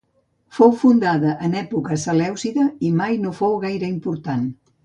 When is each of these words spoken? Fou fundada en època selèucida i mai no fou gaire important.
Fou 0.59 0.71
fundada 0.83 1.35
en 1.49 1.53
època 1.59 1.99
selèucida 2.05 2.67
i 2.89 2.93
mai 3.03 3.23
no 3.27 3.35
fou 3.43 3.57
gaire 3.67 3.93
important. 3.99 4.53